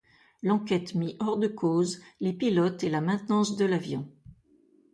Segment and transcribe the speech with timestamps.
[0.41, 4.09] L'enquête mit hors de cause les pilotes et la maintenance de l'avion.